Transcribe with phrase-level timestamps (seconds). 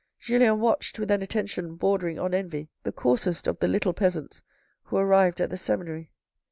[0.17, 4.41] Julien watched with an attention bordering on envy the coarsest of the little peasants
[4.85, 6.09] who arrived at the seminary.